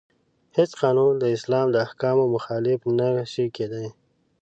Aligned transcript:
هیڅ 0.57 0.71
قانون 0.81 1.13
د 1.19 1.25
اسلام 1.35 1.67
د 1.71 1.75
احکامو 1.85 2.25
مخالف 2.35 2.79
نشي 2.99 3.45
کیدای. 3.55 3.87